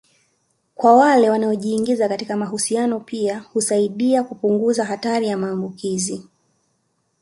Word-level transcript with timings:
kwa 0.75 0.97
wale 0.97 1.29
wanaojiingiza 1.29 2.09
katika 2.09 2.37
mahusiano 2.37 2.99
pia 2.99 3.39
husaidia 3.39 4.23
kupunguza 4.23 4.85
hatari 4.85 5.27
ya 5.27 5.37
maambukizi 5.37 6.23